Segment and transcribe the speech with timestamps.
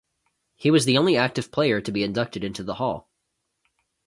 [0.55, 3.07] He was the only active player to be inducted into the Hall.